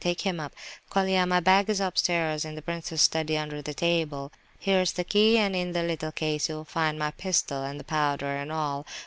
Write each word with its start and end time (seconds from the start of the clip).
Take 0.03 0.21
him 0.21 0.39
up, 0.39 0.55
Colia; 0.89 1.27
my 1.27 1.39
bag 1.41 1.69
is 1.69 1.79
upstairs 1.79 2.43
in 2.43 2.55
the 2.55 2.63
prince's 2.63 3.03
study, 3.03 3.37
under 3.37 3.61
the 3.61 3.75
table. 3.75 4.31
Here's 4.57 4.93
the 4.93 5.03
key, 5.03 5.37
and 5.37 5.55
in 5.55 5.73
the 5.73 5.83
little 5.83 6.11
case 6.11 6.49
you'll 6.49 6.65
find 6.65 6.97
my 6.97 7.11
pistol 7.11 7.61
and 7.63 7.79
the 7.79 7.83
powder, 7.83 8.35
and 8.37 8.51
all. 8.51 8.87